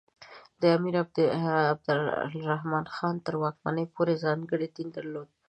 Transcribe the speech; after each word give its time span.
د 0.61 0.63
امیر 0.77 0.95
عبدالرحمان 1.73 2.85
خان 2.95 3.15
تر 3.25 3.33
واکمنۍ 3.41 3.85
پورې 3.95 4.13
ځانګړی 4.23 4.67
دین 4.75 4.87
درلود. 4.95 5.27